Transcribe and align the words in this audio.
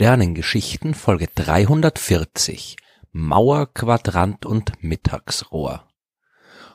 Sternengeschichten 0.00 0.94
Folge 0.94 1.26
340 1.26 2.76
Mauer, 3.10 3.66
Quadrant 3.74 4.46
und 4.46 4.80
Mittagsrohr. 4.80 5.87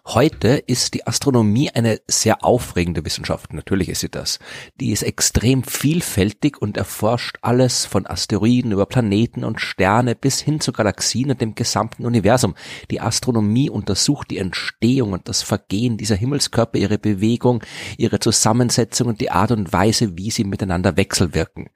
Heute 0.06 0.62
ist 0.68 0.96
die 0.96 1.08
Astronomie 1.08 1.70
eine 1.70 2.02
sehr 2.10 2.44
aufregende 2.44 3.06
Wissenschaft, 3.06 3.54
natürlich 3.54 3.88
ist 3.88 4.02
sie 4.02 4.10
das. 4.10 4.38
Die 4.82 4.92
ist 4.92 5.02
extrem 5.02 5.64
vielfältig 5.64 6.62
und 6.62 6.76
erforscht 6.76 7.38
alles 7.42 7.86
von 7.86 8.06
Asteroiden 8.06 8.74
über 8.74 8.86
Planeten 8.86 9.46
und 9.46 9.62
Sterne 9.62 10.14
bis 10.14 10.42
hin 10.42 10.60
zu 10.60 10.74
Galaxien 10.74 11.32
und 11.32 11.40
dem 11.40 11.56
gesamten 11.56 12.06
Universum. 12.06 12.54
Die 12.92 13.00
Astronomie 13.00 13.70
untersucht 13.70 14.30
die 14.30 14.40
Entstehung 14.40 15.14
und 15.14 15.30
das 15.30 15.42
Vergehen 15.42 15.96
dieser 15.96 16.16
Himmelskörper, 16.16 16.78
ihre 16.78 16.98
Bewegung, 16.98 17.64
ihre 17.98 18.20
Zusammensetzung 18.20 19.08
und 19.08 19.22
die 19.22 19.32
Art 19.32 19.52
und 19.52 19.72
Weise, 19.72 20.18
wie 20.18 20.32
sie 20.32 20.44
miteinander 20.44 20.98
wechselwirken. 20.98 21.70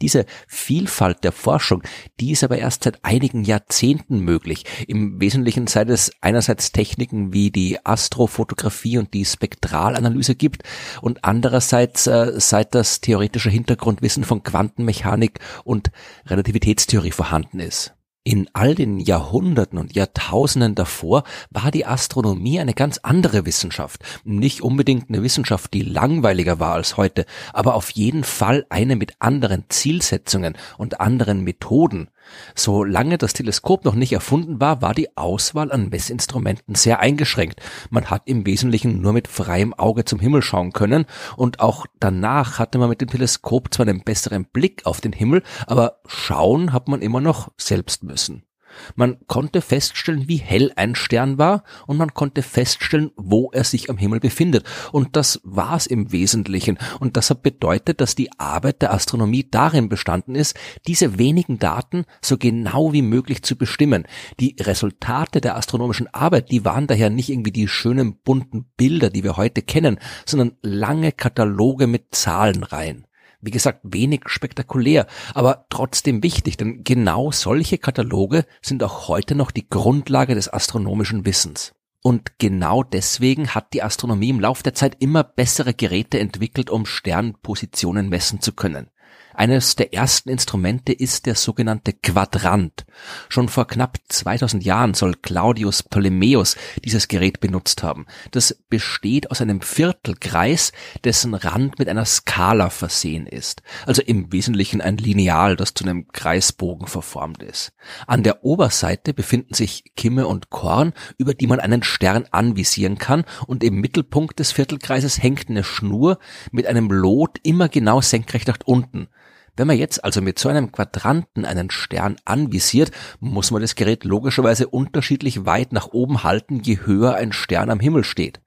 Diese 0.00 0.26
Vielfalt 0.48 1.22
der 1.22 1.32
Forschung, 1.32 1.82
die 2.18 2.32
ist 2.32 2.42
aber 2.42 2.58
erst 2.58 2.84
seit 2.84 3.04
einigen 3.04 3.44
Jahrzehnten 3.44 4.20
möglich. 4.20 4.64
Im 4.88 5.20
Wesentlichen 5.20 5.66
seit 5.66 5.88
es 5.88 6.10
einerseits 6.20 6.72
Techniken 6.72 7.32
wie 7.32 7.50
die 7.50 7.73
Astrofotografie 7.84 8.98
und 8.98 9.14
die 9.14 9.24
Spektralanalyse 9.24 10.34
gibt 10.34 10.62
und 11.00 11.24
andererseits 11.24 12.06
äh, 12.06 12.32
seit 12.36 12.74
das 12.74 13.00
theoretische 13.00 13.50
Hintergrundwissen 13.50 14.24
von 14.24 14.42
Quantenmechanik 14.42 15.40
und 15.64 15.90
Relativitätstheorie 16.26 17.12
vorhanden 17.12 17.60
ist. 17.60 17.94
In 18.26 18.48
all 18.54 18.74
den 18.74 19.00
Jahrhunderten 19.00 19.78
und 19.78 19.94
Jahrtausenden 19.94 20.74
davor 20.74 21.24
war 21.50 21.70
die 21.70 21.84
Astronomie 21.84 22.58
eine 22.58 22.72
ganz 22.72 22.96
andere 23.02 23.44
Wissenschaft. 23.44 24.02
Nicht 24.24 24.62
unbedingt 24.62 25.10
eine 25.10 25.22
Wissenschaft, 25.22 25.74
die 25.74 25.82
langweiliger 25.82 26.58
war 26.58 26.72
als 26.72 26.96
heute, 26.96 27.26
aber 27.52 27.74
auf 27.74 27.90
jeden 27.90 28.24
Fall 28.24 28.64
eine 28.70 28.96
mit 28.96 29.16
anderen 29.18 29.64
Zielsetzungen 29.68 30.56
und 30.78 31.02
anderen 31.02 31.44
Methoden. 31.44 32.08
Solange 32.54 33.18
das 33.18 33.32
Teleskop 33.32 33.84
noch 33.84 33.94
nicht 33.94 34.12
erfunden 34.12 34.60
war, 34.60 34.82
war 34.82 34.94
die 34.94 35.16
Auswahl 35.16 35.72
an 35.72 35.88
Messinstrumenten 35.88 36.74
sehr 36.74 37.00
eingeschränkt. 37.00 37.60
Man 37.90 38.06
hat 38.10 38.22
im 38.26 38.46
Wesentlichen 38.46 39.00
nur 39.00 39.12
mit 39.12 39.28
freiem 39.28 39.74
Auge 39.74 40.04
zum 40.04 40.20
Himmel 40.20 40.42
schauen 40.42 40.72
können 40.72 41.06
und 41.36 41.60
auch 41.60 41.86
danach 42.00 42.58
hatte 42.58 42.78
man 42.78 42.88
mit 42.88 43.00
dem 43.00 43.08
Teleskop 43.08 43.72
zwar 43.72 43.86
einen 43.86 44.02
besseren 44.02 44.44
Blick 44.46 44.86
auf 44.86 45.00
den 45.00 45.12
Himmel, 45.12 45.42
aber 45.66 46.00
schauen 46.06 46.72
hat 46.72 46.88
man 46.88 47.02
immer 47.02 47.20
noch 47.20 47.50
selbst 47.56 48.02
müssen. 48.02 48.44
Man 48.94 49.18
konnte 49.26 49.60
feststellen, 49.60 50.28
wie 50.28 50.36
hell 50.36 50.72
ein 50.76 50.94
Stern 50.94 51.38
war 51.38 51.64
und 51.86 51.96
man 51.96 52.14
konnte 52.14 52.42
feststellen, 52.42 53.10
wo 53.16 53.50
er 53.52 53.64
sich 53.64 53.90
am 53.90 53.96
Himmel 53.96 54.20
befindet. 54.20 54.64
Und 54.92 55.16
das 55.16 55.40
war's 55.44 55.86
im 55.86 56.12
Wesentlichen. 56.12 56.78
Und 57.00 57.16
das 57.16 57.30
hat 57.30 57.42
bedeutet, 57.42 58.00
dass 58.00 58.14
die 58.14 58.30
Arbeit 58.38 58.82
der 58.82 58.92
Astronomie 58.92 59.46
darin 59.48 59.88
bestanden 59.88 60.34
ist, 60.34 60.56
diese 60.86 61.18
wenigen 61.18 61.58
Daten 61.58 62.04
so 62.20 62.38
genau 62.38 62.92
wie 62.92 63.02
möglich 63.02 63.42
zu 63.42 63.56
bestimmen. 63.56 64.06
Die 64.40 64.56
Resultate 64.60 65.40
der 65.40 65.56
astronomischen 65.56 66.12
Arbeit, 66.12 66.50
die 66.50 66.64
waren 66.64 66.86
daher 66.86 67.10
nicht 67.10 67.30
irgendwie 67.30 67.52
die 67.52 67.68
schönen 67.68 68.16
bunten 68.16 68.66
Bilder, 68.76 69.10
die 69.10 69.24
wir 69.24 69.36
heute 69.36 69.62
kennen, 69.62 69.98
sondern 70.26 70.52
lange 70.62 71.12
Kataloge 71.12 71.86
mit 71.86 72.14
Zahlenreihen. 72.14 73.06
Wie 73.44 73.50
gesagt, 73.50 73.80
wenig 73.82 74.22
spektakulär, 74.26 75.06
aber 75.34 75.66
trotzdem 75.68 76.22
wichtig, 76.22 76.56
denn 76.56 76.82
genau 76.82 77.30
solche 77.30 77.76
Kataloge 77.76 78.46
sind 78.62 78.82
auch 78.82 79.08
heute 79.08 79.34
noch 79.34 79.50
die 79.50 79.68
Grundlage 79.68 80.34
des 80.34 80.50
astronomischen 80.50 81.26
Wissens. 81.26 81.74
Und 82.02 82.38
genau 82.38 82.82
deswegen 82.82 83.54
hat 83.54 83.72
die 83.72 83.82
Astronomie 83.82 84.30
im 84.30 84.40
Laufe 84.40 84.62
der 84.62 84.74
Zeit 84.74 84.96
immer 85.00 85.24
bessere 85.24 85.74
Geräte 85.74 86.20
entwickelt, 86.20 86.70
um 86.70 86.86
Sternpositionen 86.86 88.08
messen 88.08 88.40
zu 88.40 88.52
können. 88.52 88.88
Eines 89.34 89.74
der 89.74 89.92
ersten 89.92 90.28
Instrumente 90.28 90.92
ist 90.92 91.26
der 91.26 91.34
sogenannte 91.34 91.92
Quadrant. 91.92 92.86
Schon 93.28 93.48
vor 93.48 93.66
knapp 93.66 93.98
2000 94.08 94.64
Jahren 94.64 94.94
soll 94.94 95.14
Claudius 95.14 95.82
Ptolemäus 95.82 96.56
dieses 96.84 97.08
Gerät 97.08 97.40
benutzt 97.40 97.82
haben. 97.82 98.06
Das 98.30 98.56
besteht 98.70 99.32
aus 99.32 99.40
einem 99.40 99.60
Viertelkreis, 99.60 100.72
dessen 101.02 101.34
Rand 101.34 101.80
mit 101.80 101.88
einer 101.88 102.04
Skala 102.04 102.70
versehen 102.70 103.26
ist. 103.26 103.62
Also 103.86 104.02
im 104.02 104.32
Wesentlichen 104.32 104.80
ein 104.80 104.98
Lineal, 104.98 105.56
das 105.56 105.74
zu 105.74 105.84
einem 105.84 106.06
Kreisbogen 106.12 106.86
verformt 106.86 107.42
ist. 107.42 107.72
An 108.06 108.22
der 108.22 108.44
Oberseite 108.44 109.14
befinden 109.14 109.54
sich 109.54 109.92
Kimme 109.96 110.28
und 110.28 110.50
Korn, 110.50 110.92
über 111.18 111.34
die 111.34 111.48
man 111.48 111.58
einen 111.58 111.82
Stern 111.82 112.26
anvisieren 112.30 112.98
kann 112.98 113.24
und 113.48 113.64
im 113.64 113.80
Mittelpunkt 113.80 114.38
des 114.38 114.52
Viertelkreises 114.52 115.20
hängt 115.20 115.50
eine 115.50 115.64
Schnur 115.64 116.18
mit 116.52 116.66
einem 116.66 116.88
Lot 116.88 117.38
immer 117.42 117.68
genau 117.68 118.00
senkrecht 118.00 118.46
nach 118.46 118.58
unten. 118.64 119.08
Wenn 119.56 119.68
man 119.68 119.78
jetzt 119.78 120.04
also 120.04 120.20
mit 120.20 120.38
so 120.38 120.48
einem 120.48 120.72
Quadranten 120.72 121.44
einen 121.44 121.70
Stern 121.70 122.16
anvisiert, 122.24 122.90
muss 123.20 123.52
man 123.52 123.62
das 123.62 123.76
Gerät 123.76 124.04
logischerweise 124.04 124.66
unterschiedlich 124.66 125.46
weit 125.46 125.72
nach 125.72 125.88
oben 125.88 126.24
halten, 126.24 126.60
je 126.60 126.78
höher 126.84 127.14
ein 127.14 127.32
Stern 127.32 127.70
am 127.70 127.78
Himmel 127.78 128.02
steht. 128.02 128.40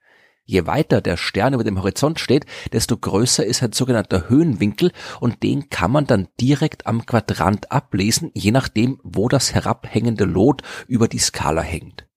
Je 0.44 0.66
weiter 0.66 1.00
der 1.00 1.16
Stern 1.16 1.54
über 1.54 1.64
dem 1.64 1.78
Horizont 1.78 2.20
steht, 2.20 2.46
desto 2.72 2.96
größer 2.96 3.44
ist 3.44 3.62
ein 3.62 3.72
sogenannter 3.72 4.28
Höhenwinkel 4.28 4.92
und 5.20 5.42
den 5.42 5.68
kann 5.68 5.90
man 5.90 6.06
dann 6.06 6.28
direkt 6.40 6.86
am 6.86 7.04
Quadrant 7.04 7.70
ablesen, 7.70 8.30
je 8.34 8.50
nachdem, 8.50 8.98
wo 9.02 9.28
das 9.28 9.54
herabhängende 9.54 10.24
Lot 10.24 10.62
über 10.86 11.06
die 11.06 11.18
Skala 11.18 11.62
hängt. 11.62 12.07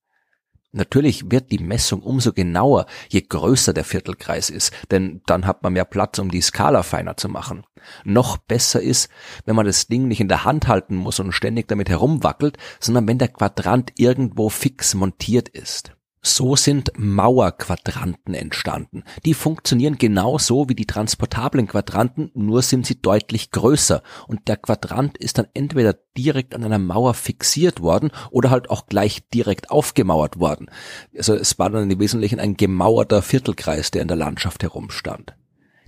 Natürlich 0.74 1.30
wird 1.30 1.52
die 1.52 1.60
Messung 1.60 2.02
umso 2.02 2.32
genauer, 2.32 2.86
je 3.10 3.22
größer 3.22 3.74
der 3.74 3.84
Viertelkreis 3.84 4.50
ist, 4.50 4.74
denn 4.90 5.22
dann 5.26 5.46
hat 5.46 5.64
man 5.64 5.74
mehr 5.74 5.84
Platz, 5.84 6.18
um 6.20 6.32
die 6.32 6.40
Skala 6.40 6.84
feiner 6.84 7.18
zu 7.18 7.28
machen. 7.28 7.66
Noch 8.06 8.38
besser 8.38 8.82
ist, 8.82 9.10
wenn 9.46 9.56
man 9.56 9.66
das 9.66 9.88
Ding 9.88 10.08
nicht 10.08 10.22
in 10.22 10.30
der 10.30 10.46
Hand 10.46 10.70
halten 10.70 10.96
muss 10.96 11.20
und 11.20 11.34
ständig 11.34 11.68
damit 11.68 11.90
herumwackelt, 11.90 12.58
sondern 12.80 13.08
wenn 13.08 13.18
der 13.18 13.28
Quadrant 13.28 13.92
irgendwo 13.98 14.48
fix 14.50 14.94
montiert 14.94 15.50
ist. 15.50 15.92
So 16.24 16.56
sind 16.56 16.92
Mauerquadranten 16.98 18.36
entstanden. 18.36 19.04
Die 19.26 19.34
funktionieren 19.34 19.98
genauso 19.98 20.70
wie 20.70 20.76
die 20.76 20.86
transportablen 20.86 21.68
Quadranten, 21.68 22.30
nur 22.36 22.62
sind 22.62 22.86
sie 22.86 23.02
deutlich 23.02 23.50
größer. 23.50 24.04
Und 24.28 24.48
der 24.48 24.58
Quadrant 24.58 25.18
ist 25.18 25.40
dann 25.40 25.48
entweder 25.56 25.96
direkt 26.16 26.54
an 26.54 26.64
einer 26.64 26.78
Mauer 26.78 27.16
fixiert 27.16 27.82
worden 27.82 28.12
oder 28.30 28.52
halt 28.52 28.70
auch 28.70 28.86
gleich 28.86 29.28
direkt 29.30 29.72
aufgemauert 29.72 30.40
worden. 30.40 30.68
Also 31.18 31.34
es 31.34 31.58
war 31.58 31.72
dann 31.72 31.90
im 31.90 32.00
Wesentlichen 32.00 32.40
ein 32.40 32.56
gemauerter 32.56 33.24
Viertelkreis, 33.24 33.90
der 33.90 34.04
in 34.04 34.08
der 34.08 34.18
Landschaft 34.18 34.62
herumstand. 34.62 35.36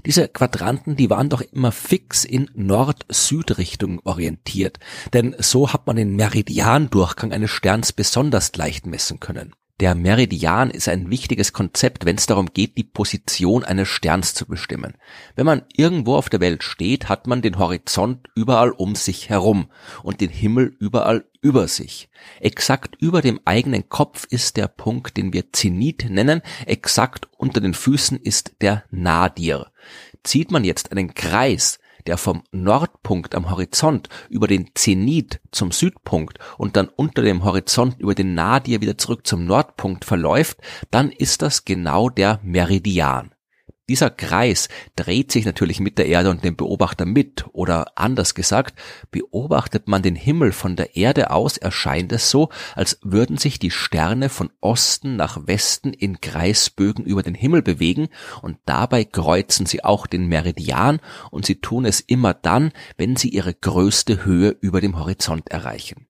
Diese 0.04 0.28
Quadranten, 0.28 0.96
die 0.96 1.12
waren 1.12 1.30
doch 1.30 1.42
immer 1.42 1.72
fix 1.72 2.26
in 2.26 2.50
Nord-Süd-Richtung 2.56 4.02
orientiert, 4.04 4.80
denn 5.14 5.36
so 5.38 5.72
hat 5.72 5.86
man 5.86 5.96
den 5.96 6.16
Meridiandurchgang 6.16 7.32
eines 7.32 7.52
Sterns 7.52 7.94
besonders 7.94 8.56
leicht 8.56 8.88
messen 8.88 9.20
können. 9.20 9.54
Der 9.80 9.96
Meridian 9.96 10.70
ist 10.70 10.88
ein 10.88 11.10
wichtiges 11.10 11.52
Konzept, 11.52 12.06
wenn 12.06 12.16
es 12.16 12.28
darum 12.28 12.54
geht, 12.54 12.78
die 12.78 12.84
Position 12.84 13.64
eines 13.64 13.90
Sterns 13.90 14.36
zu 14.36 14.46
bestimmen. 14.46 14.94
Wenn 15.36 15.48
man 15.48 15.64
irgendwo 15.76 16.16
auf 16.16 16.30
der 16.30 16.42
Welt 16.42 16.64
steht, 16.64 17.10
hat 17.10 17.26
man 17.26 17.42
den 17.42 17.58
Horizont 17.58 18.28
überall 18.36 18.70
um 18.70 18.94
sich 18.94 19.30
herum 19.30 19.72
und 20.04 20.22
den 20.22 20.30
Himmel 20.30 20.76
überall 20.80 21.26
über 21.42 21.68
sich. 21.68 22.10
Exakt 22.40 22.96
über 23.02 23.22
dem 23.22 23.40
eigenen 23.46 23.90
Kopf 23.90 24.26
ist 24.30 24.58
der 24.58 24.68
Punkt, 24.68 25.18
den 25.18 25.34
wir 25.34 25.52
Zenit 25.52 26.06
nennen, 26.08 26.44
exakt 26.68 27.28
unter 27.38 27.60
den 27.60 27.74
Füßen 27.74 28.20
ist 28.20 28.56
der 28.62 28.84
Nadir. 28.92 29.72
Zieht 30.24 30.52
man 30.52 30.64
jetzt 30.64 30.92
einen 30.92 31.16
Kreis 31.16 31.80
der 32.08 32.18
vom 32.18 32.44
Nordpunkt 32.52 33.36
am 33.36 33.50
Horizont 33.50 34.10
über 34.30 34.48
den 34.48 34.72
Zenit 34.76 35.40
zum 35.52 35.72
Südpunkt 35.72 36.40
und 36.58 36.76
dann 36.76 36.90
unter 36.90 37.22
dem 37.22 37.44
Horizont 37.44 38.00
über 38.00 38.16
den 38.16 38.34
Nadir 38.34 38.82
wieder 38.82 38.98
zurück 38.98 39.26
zum 39.26 39.46
Nordpunkt 39.46 40.06
verläuft, 40.06 40.58
dann 40.92 41.12
ist 41.12 41.42
das 41.42 41.66
genau 41.66 42.10
der 42.10 42.40
Meridian. 42.44 43.33
Dieser 43.90 44.10
Kreis 44.10 44.70
dreht 44.96 45.30
sich 45.34 45.44
natürlich 45.44 45.82
mit 45.82 45.98
der 45.98 46.06
Erde 46.06 46.30
und 46.30 46.46
dem 46.46 46.56
Beobachter 46.56 47.06
mit, 47.06 47.46
oder 47.52 47.98
anders 47.98 48.34
gesagt, 48.34 48.80
beobachtet 49.12 49.90
man 49.90 50.02
den 50.02 50.16
Himmel 50.16 50.54
von 50.54 50.78
der 50.78 50.96
Erde 50.96 51.32
aus, 51.32 51.58
erscheint 51.58 52.14
es 52.14 52.30
so, 52.30 52.48
als 52.76 53.00
würden 53.02 53.38
sich 53.38 53.60
die 53.60 53.72
Sterne 53.72 54.30
von 54.30 54.52
Osten 54.62 55.18
nach 55.18 55.48
Westen 55.48 55.92
in 55.92 56.22
Kreisbögen 56.22 57.04
über 57.04 57.24
den 57.24 57.36
Himmel 57.36 57.62
bewegen, 57.62 58.08
und 58.42 58.58
dabei 58.66 59.04
kreuzen 59.04 59.66
sie 59.66 59.84
auch 59.84 60.08
den 60.08 60.28
Meridian, 60.28 61.02
und 61.30 61.46
sie 61.46 61.60
tun 61.60 61.84
es 61.84 62.00
immer 62.00 62.34
dann, 62.34 62.72
wenn 62.96 63.18
sie 63.18 63.30
ihre 63.30 63.54
größte 63.54 64.24
Höhe 64.24 64.56
über 64.62 64.80
dem 64.80 64.98
Horizont 64.98 65.50
erreichen 65.52 66.08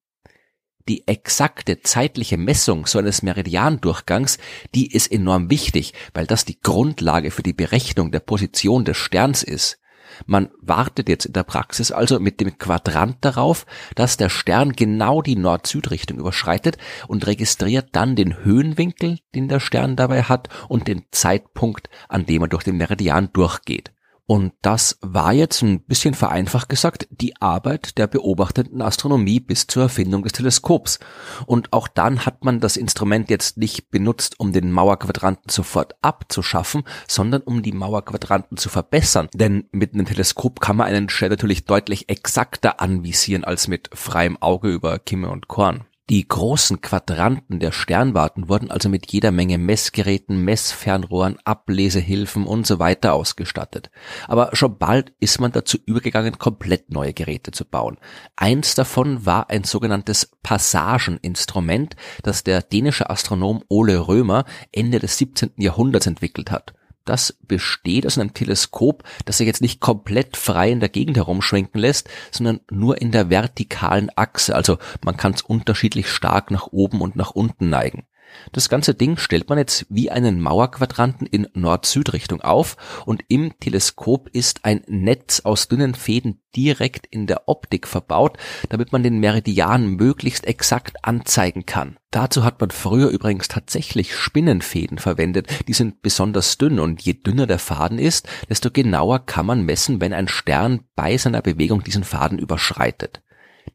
die 0.88 1.08
exakte 1.08 1.82
zeitliche 1.82 2.38
Messung 2.38 2.86
so 2.86 3.00
eines 3.00 3.24
Meridiandurchgangs, 3.24 4.38
die 4.76 4.92
ist 4.92 5.12
enorm 5.12 5.50
wichtig, 5.50 5.94
weil 6.14 6.28
das 6.28 6.46
die 6.46 6.60
Grundlage 6.60 7.32
für 7.32 7.44
die 7.44 7.54
Berechnung 7.54 8.12
der 8.12 8.20
Position 8.20 8.86
des 8.86 8.98
Sterns 8.98 9.44
ist. 9.44 9.80
Man 10.26 10.50
wartet 10.62 11.10
jetzt 11.10 11.26
in 11.26 11.34
der 11.34 11.44
Praxis 11.44 11.92
also 11.92 12.20
mit 12.20 12.40
dem 12.40 12.58
Quadrant 12.58 13.18
darauf, 13.22 13.66
dass 13.96 14.18
der 14.18 14.30
Stern 14.30 14.74
genau 14.74 15.22
die 15.22 15.36
Nord-Süd-Richtung 15.36 16.20
überschreitet 16.20 16.78
und 17.08 17.26
registriert 17.26 17.90
dann 17.94 18.16
den 18.16 18.44
Höhenwinkel, 18.44 19.20
den 19.34 19.48
der 19.48 19.60
Stern 19.60 19.96
dabei 19.96 20.24
hat 20.24 20.50
und 20.68 20.88
den 20.88 21.06
Zeitpunkt, 21.12 21.90
an 22.10 22.26
dem 22.26 22.44
er 22.44 22.48
durch 22.48 22.64
den 22.64 22.78
Meridian 22.78 23.30
durchgeht. 23.34 23.92
Und 24.34 24.54
das 24.64 24.98
war 25.02 25.32
jetzt 25.32 25.62
ein 25.62 25.82
bisschen 25.82 26.16
vereinfacht 26.16 26.68
gesagt 26.68 27.08
die 27.12 27.40
Arbeit 27.40 28.00
der 28.00 28.08
beobachtenden 28.08 28.82
Astronomie 28.82 29.40
bis 29.40 29.68
zur 29.68 29.84
Erfindung 29.84 30.24
des 30.24 30.32
Teleskops. 30.32 30.98
Und 31.46 31.72
auch 31.72 31.88
dann 31.88 32.26
hat 32.26 32.44
man 32.44 32.60
das 32.60 32.76
Instrument 32.76 33.30
jetzt 33.30 33.58
nicht 33.58 33.92
benutzt, 33.92 34.40
um 34.40 34.52
den 34.52 34.72
Mauerquadranten 34.72 35.52
sofort 35.52 35.94
abzuschaffen, 36.02 36.82
sondern 37.08 37.44
um 37.44 37.62
die 37.62 37.74
Mauerquadranten 37.74 38.58
zu 38.58 38.70
verbessern. 38.70 39.30
Denn 39.36 39.66
mit 39.72 39.94
einem 39.94 40.08
Teleskop 40.08 40.60
kann 40.60 40.78
man 40.78 40.88
einen 40.88 41.10
Stern 41.10 41.30
natürlich 41.30 41.66
deutlich 41.66 42.10
exakter 42.10 42.82
anvisieren 42.82 43.44
als 43.44 43.68
mit 43.68 43.92
freiem 43.94 44.42
Auge 44.42 44.70
über 44.70 44.98
Kimme 44.98 45.30
und 45.30 45.48
Korn. 45.48 45.86
Die 46.10 46.28
großen 46.28 46.82
Quadranten 46.82 47.60
der 47.60 47.72
Sternwarten 47.72 48.50
wurden 48.50 48.70
also 48.70 48.90
mit 48.90 49.10
jeder 49.14 49.32
Menge 49.32 49.58
Messgeräten, 49.58 50.44
Messfernrohren, 50.44 51.38
Ablesehilfen 51.46 52.46
und 52.46 52.68
so 52.68 52.78
weiter 52.78 53.14
ausgestattet. 53.14 53.90
Aber 54.28 54.50
schon 54.54 54.78
bald 54.78 55.14
ist 55.22 55.40
man 55.40 55.54
dazu 55.54 55.78
übergegangen, 55.86 56.38
komplett 56.38 56.92
neue 56.92 57.14
Geräte 57.14 57.52
zu 57.52 57.64
bauen. 57.64 57.98
Eins 58.36 58.76
davon 58.76 59.26
war 59.26 59.50
ein 59.50 59.64
sogenanntes 59.64 60.32
Passageninstrument, 60.44 61.96
das 62.22 62.44
der 62.44 62.62
dänische 62.62 63.10
Astronom 63.10 63.64
Ole 63.70 64.06
Römer 64.06 64.44
Ende 64.74 65.00
des 65.00 65.18
17. 65.18 65.52
Jahrhunderts 65.56 66.08
entwickelt 66.08 66.52
hat 66.52 66.74
das 67.06 67.38
besteht 67.42 68.06
aus 68.06 68.18
einem 68.18 68.34
Teleskop, 68.34 69.04
das 69.26 69.38
sich 69.38 69.48
jetzt 69.48 69.62
nicht 69.62 69.80
komplett 69.80 70.38
frei 70.38 70.72
in 70.72 70.80
der 70.80 70.90
Gegend 70.90 71.18
herumschwenken 71.18 71.80
lässt, 71.80 72.10
sondern 72.32 72.62
nur 72.72 73.02
in 73.02 73.12
der 73.12 73.30
vertikalen 73.30 74.10
Achse. 74.16 74.56
Also 74.56 74.78
man 75.04 75.18
kann 75.18 75.34
es 75.34 75.42
unterschiedlich 75.42 76.10
stark 76.10 76.52
nach 76.52 76.68
oben 76.68 77.02
und 77.02 77.16
nach 77.16 77.32
unten 77.32 77.70
neigen. 77.70 78.06
Das 78.52 78.70
ganze 78.70 78.94
Ding 78.94 79.18
stellt 79.18 79.50
man 79.50 79.58
jetzt 79.58 79.86
wie 79.90 80.12
einen 80.12 80.42
Mauerquadranten 80.42 81.28
in 81.28 81.48
Nord-Süd-Richtung 81.54 82.42
auf 82.42 82.78
und 83.06 83.24
im 83.28 83.58
Teleskop 83.60 84.30
ist 84.30 84.66
ein 84.66 84.82
Netz 84.88 85.42
aus 85.42 85.68
dünnen 85.68 85.96
Fäden 85.96 86.42
direkt 86.56 87.08
in 87.08 87.26
der 87.26 87.48
Optik 87.48 87.88
verbaut, 87.88 88.38
damit 88.70 88.92
man 88.92 89.04
den 89.04 89.20
Meridian 89.20 89.88
möglichst 89.88 90.46
exakt 90.46 91.04
anzeigen 91.04 91.66
kann. 91.66 91.98
Dazu 92.12 92.44
hat 92.44 92.62
man 92.62 92.70
früher 92.70 93.10
übrigens 93.10 93.48
tatsächlich 93.48 94.16
Spinnenfäden 94.16 95.00
verwendet, 95.00 95.48
die 95.68 95.74
sind 95.74 96.02
besonders 96.04 96.58
dünn 96.60 96.80
und 96.80 97.02
je 97.02 97.14
dünner 97.14 97.48
der 97.48 97.60
Faden 97.60 97.98
ist, 97.98 98.28
desto 98.50 98.70
genauer 98.70 99.26
kann 99.26 99.48
man 99.48 99.64
messen, 99.64 100.00
wenn 100.00 100.14
ein 100.14 100.28
Stern 100.28 100.82
bei 100.96 101.18
seiner 101.18 101.42
Bewegung 101.42 101.84
diesen 101.84 102.04
Faden 102.04 102.38
überschreitet. 102.38 103.24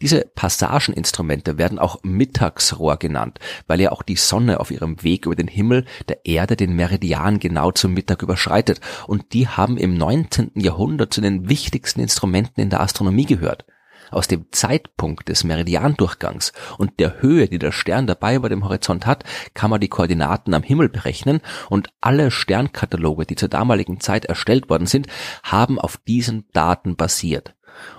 Diese 0.01 0.27
Passageninstrumente 0.35 1.59
werden 1.59 1.79
auch 1.79 1.99
Mittagsrohr 2.03 2.99
genannt, 2.99 3.39
weil 3.67 3.81
ja 3.81 3.91
auch 3.91 4.03
die 4.03 4.17
Sonne 4.17 4.61
auf 4.61 4.71
ihrem 4.71 5.03
Weg 5.03 5.27
über 5.27 5.35
den 5.35 5.49
Himmel 5.49 5.85
der 6.09 6.25
Erde 6.25 6.57
den 6.57 6.77
Meridian 6.77 7.41
genau 7.41 7.73
zum 7.73 7.95
Mittag 7.95 8.23
überschreitet 8.23 8.81
und 9.07 9.33
die 9.33 9.49
haben 9.49 9.77
im 9.77 9.95
19. 9.95 10.53
Jahrhundert 10.55 11.13
zu 11.13 11.21
den 11.21 11.49
wichtigsten 11.49 12.01
Instrumenten 12.01 12.61
in 12.61 12.71
der 12.71 12.81
Astronomie 12.81 13.27
gehört. 13.27 13.65
Aus 14.11 14.27
dem 14.27 14.47
Zeitpunkt 14.53 15.29
des 15.29 15.45
Meridiandurchgangs 15.45 16.53
und 16.79 16.99
der 16.99 17.21
Höhe, 17.21 17.49
die 17.49 17.59
der 17.59 17.73
Stern 17.73 18.07
dabei 18.07 18.37
über 18.37 18.49
dem 18.49 18.65
Horizont 18.65 19.05
hat, 19.05 19.25
kann 19.53 19.71
man 19.71 19.81
die 19.81 19.89
Koordinaten 19.89 20.55
am 20.55 20.63
Himmel 20.63 20.89
berechnen 20.89 21.41
und 21.69 21.91
alle 22.01 22.31
Sternkataloge, 22.31 23.27
die 23.27 23.37
zur 23.37 23.51
damaligen 23.51 24.01
Zeit 24.01 24.25
erstellt 24.25 24.71
worden 24.71 24.87
sind, 24.87 25.09
haben 25.43 25.79
auf 25.79 25.99
diesen 26.07 26.47
Daten 26.53 26.97
basiert. 26.97 27.55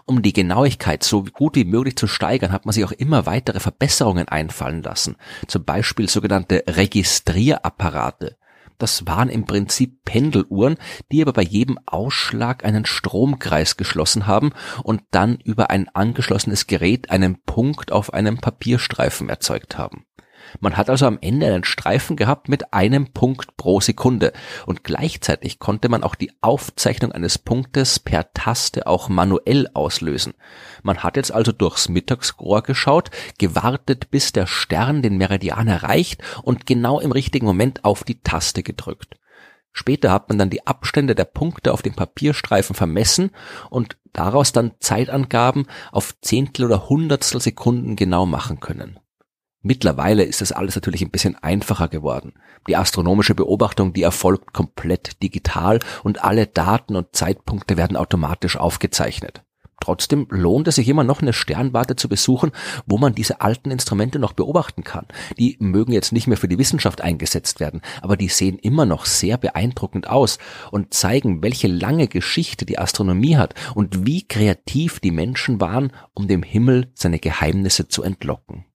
Um 0.06 0.22
die 0.22 0.34
Genauigkeit 0.34 1.04
so 1.04 1.24
gut 1.24 1.56
wie 1.56 1.66
möglich 1.66 1.96
zu 1.96 2.08
steigern, 2.08 2.52
hat 2.52 2.66
man 2.66 2.74
sich 2.74 2.84
auch 2.84 2.92
immer 2.92 3.26
weitere 3.26 3.60
Verbesserungen 3.60 4.28
einfallen 4.28 4.84
lassen. 4.84 5.16
Zum 5.48 5.64
Beispiel 5.66 6.10
sogenannte 6.10 6.64
Registrierapparate. 6.68 8.38
Das 8.80 9.06
waren 9.06 9.30
im 9.30 9.46
Prinzip 9.46 10.06
Pendeluhren, 10.06 10.78
die 11.12 11.22
aber 11.22 11.34
bei 11.34 11.42
jedem 11.42 11.78
Ausschlag 11.86 12.64
einen 12.64 12.86
Stromkreis 12.86 13.76
geschlossen 13.76 14.26
haben 14.26 14.54
und 14.84 15.02
dann 15.12 15.36
über 15.44 15.70
ein 15.70 15.90
angeschlossenes 15.90 16.66
Gerät 16.66 17.12
einen 17.12 17.44
Punkt 17.44 17.92
auf 17.92 18.14
einem 18.14 18.38
Papierstreifen 18.38 19.30
erzeugt 19.30 19.78
haben. 19.78 20.06
Man 20.60 20.78
hat 20.78 20.90
also 20.90 21.06
am 21.06 21.18
Ende 21.22 21.48
einen 21.48 21.64
Streifen 21.64 22.16
gehabt 22.16 22.50
mit 22.50 22.74
einem 22.74 23.14
Punkt 23.14 23.58
pro 23.58 23.80
Sekunde 23.80 24.34
und 24.66 24.84
gleichzeitig 24.84 25.60
konnte 25.60 25.90
man 25.90 26.04
auch 26.04 26.16
die 26.16 26.32
Aufzeichnung 26.42 27.12
eines 27.12 27.38
Punktes 27.38 28.00
per 28.00 28.34
Taste 28.34 28.88
auch 28.88 29.10
manuell 29.10 29.68
auslösen. 29.74 30.34
Man 30.84 31.04
hat 31.04 31.18
jetzt 31.18 31.32
also 31.32 31.52
durchs 31.52 31.90
Mittagsrohr 31.90 32.62
geschaut, 32.64 33.12
gewartet, 33.38 34.12
bis 34.12 34.32
der 34.32 34.48
Stern 34.48 35.02
den 35.02 35.18
Meridian 35.18 35.68
erreicht 35.68 36.22
und 36.44 36.66
genau 36.66 37.00
im 37.00 37.12
richtigen 37.12 37.46
Moment 37.46 37.86
auf 37.86 38.04
die 38.04 38.22
Taste 38.22 38.64
gedrückt. 38.64 39.20
Später 39.72 40.12
hat 40.12 40.30
man 40.30 40.38
dann 40.38 40.50
die 40.50 40.66
Abstände 40.66 41.16
der 41.16 41.26
Punkte 41.26 41.74
auf 41.74 41.82
dem 41.82 41.94
Papierstreifen 41.94 42.76
vermessen 42.76 43.32
und 43.70 43.98
daraus 44.14 44.52
dann 44.52 44.74
Zeitangaben 44.80 45.68
auf 45.92 46.16
Zehntel 46.22 46.66
oder 46.66 46.90
Hundertstel 46.90 47.40
Sekunden 47.40 47.96
genau 47.96 48.26
machen 48.26 48.60
können. 48.60 49.00
Mittlerweile 49.62 50.24
ist 50.24 50.40
das 50.40 50.54
alles 50.54 50.76
natürlich 50.76 51.02
ein 51.02 51.12
bisschen 51.12 51.36
einfacher 51.36 51.90
geworden. 51.90 52.34
Die 52.68 52.78
astronomische 52.78 53.36
Beobachtung, 53.36 53.92
die 53.92 54.04
erfolgt 54.04 54.54
komplett 54.54 55.22
digital 55.22 55.80
und 56.04 56.24
alle 56.24 56.48
Daten 56.48 56.96
und 56.96 57.14
Zeitpunkte 57.14 57.76
werden 57.76 57.98
automatisch 57.98 58.56
aufgezeichnet. 58.56 59.44
Trotzdem 59.82 60.28
lohnt 60.30 60.68
es 60.68 60.76
sich 60.76 60.88
immer 60.88 61.04
noch 61.04 61.22
eine 61.22 61.34
Sternwarte 61.34 61.96
zu 61.96 62.10
besuchen, 62.10 62.52
wo 62.86 62.98
man 62.98 63.16
diese 63.16 63.42
alten 63.42 63.72
Instrumente 63.72 64.20
noch 64.20 64.34
beobachten 64.34 64.84
kann. 64.84 65.08
Die 65.38 65.58
mögen 65.60 65.94
jetzt 65.94 66.12
nicht 66.12 66.28
mehr 66.28 66.38
für 66.38 66.50
die 66.50 66.58
Wissenschaft 66.58 67.02
eingesetzt 67.02 67.60
werden, 67.60 67.82
aber 68.02 68.18
die 68.18 68.28
sehen 68.28 68.60
immer 68.60 68.86
noch 68.86 69.06
sehr 69.06 69.38
beeindruckend 69.38 70.08
aus 70.08 70.38
und 70.72 70.94
zeigen, 70.94 71.44
welche 71.44 71.68
lange 71.68 72.08
Geschichte 72.08 72.66
die 72.66 72.80
Astronomie 72.80 73.38
hat 73.38 73.56
und 73.74 74.06
wie 74.06 74.28
kreativ 74.28 75.00
die 75.00 75.12
Menschen 75.12 75.62
waren, 75.62 75.92
um 76.14 76.28
dem 76.28 76.44
Himmel 76.44 76.92
seine 76.94 77.20
Geheimnisse 77.20 77.88
zu 77.88 78.04
entlocken. 78.04 78.66